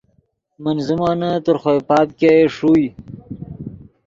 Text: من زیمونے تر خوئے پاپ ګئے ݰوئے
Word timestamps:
من 0.61 0.77
زیمونے 0.85 1.31
تر 1.45 1.55
خوئے 1.61 1.79
پاپ 1.87 2.07
ګئے 2.19 2.35
ݰوئے 2.55 2.87